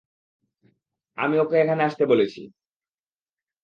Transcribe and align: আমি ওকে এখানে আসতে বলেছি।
আমি 1.17 1.35
ওকে 1.39 1.55
এখানে 1.59 1.81
আসতে 1.83 2.03
বলেছি। 2.05 2.41